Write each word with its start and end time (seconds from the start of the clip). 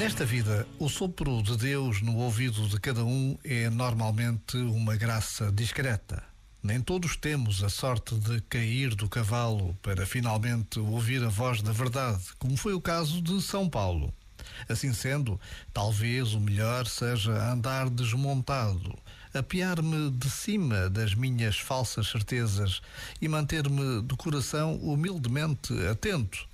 Nesta 0.00 0.24
vida, 0.24 0.66
o 0.78 0.88
sopro 0.88 1.42
de 1.42 1.58
Deus 1.58 2.00
no 2.00 2.16
ouvido 2.16 2.66
de 2.66 2.80
cada 2.80 3.04
um 3.04 3.36
é 3.44 3.68
normalmente 3.68 4.56
uma 4.56 4.96
graça 4.96 5.52
discreta. 5.52 6.24
Nem 6.62 6.80
todos 6.80 7.16
temos 7.16 7.62
a 7.62 7.68
sorte 7.68 8.14
de 8.14 8.40
cair 8.48 8.94
do 8.94 9.10
cavalo 9.10 9.76
para 9.82 10.06
finalmente 10.06 10.80
ouvir 10.80 11.22
a 11.22 11.28
voz 11.28 11.60
da 11.60 11.70
verdade, 11.70 12.22
como 12.38 12.56
foi 12.56 12.72
o 12.72 12.80
caso 12.80 13.20
de 13.20 13.42
São 13.42 13.68
Paulo. 13.68 14.10
Assim 14.70 14.90
sendo, 14.94 15.38
talvez 15.70 16.32
o 16.32 16.40
melhor 16.40 16.86
seja 16.86 17.32
andar 17.52 17.90
desmontado, 17.90 18.98
apiar-me 19.34 20.10
de 20.12 20.30
cima 20.30 20.88
das 20.88 21.14
minhas 21.14 21.58
falsas 21.58 22.08
certezas 22.08 22.80
e 23.20 23.28
manter-me 23.28 24.00
do 24.00 24.16
coração 24.16 24.76
humildemente 24.76 25.74
atento 25.86 26.48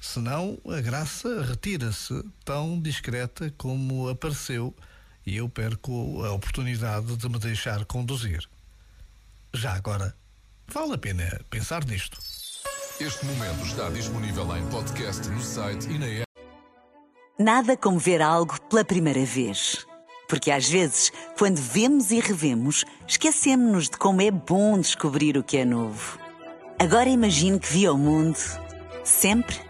senão 0.00 0.58
a 0.66 0.80
graça 0.80 1.42
retira-se 1.42 2.24
tão 2.44 2.80
discreta 2.80 3.52
como 3.58 4.08
apareceu 4.08 4.74
e 5.26 5.36
eu 5.36 5.48
perco 5.48 6.24
a 6.24 6.32
oportunidade 6.32 7.14
de 7.16 7.28
me 7.28 7.38
deixar 7.38 7.84
conduzir. 7.84 8.48
Já 9.52 9.74
agora, 9.74 10.16
vale 10.66 10.94
a 10.94 10.98
pena 10.98 11.40
pensar 11.50 11.84
nisto. 11.84 12.18
Este 12.98 13.24
momento 13.26 13.64
está 13.64 13.90
disponível 13.90 14.56
em 14.56 14.66
podcast 14.68 15.28
no 15.28 15.40
site 15.40 15.88
e 15.90 15.98
na 15.98 16.06
app. 16.06 16.24
Nada 17.38 17.76
como 17.76 17.98
ver 17.98 18.22
algo 18.22 18.60
pela 18.62 18.84
primeira 18.84 19.24
vez. 19.24 19.86
Porque 20.28 20.50
às 20.50 20.68
vezes, 20.68 21.10
quando 21.36 21.56
vemos 21.56 22.10
e 22.10 22.20
revemos, 22.20 22.84
esquecemos-nos 23.08 23.90
de 23.90 23.96
como 23.96 24.22
é 24.22 24.30
bom 24.30 24.78
descobrir 24.78 25.36
o 25.36 25.42
que 25.42 25.56
é 25.56 25.64
novo. 25.64 26.18
Agora 26.78 27.08
imagine 27.08 27.58
que 27.58 27.72
viu 27.72 27.94
o 27.94 27.98
mundo 27.98 28.38
sempre 29.02 29.69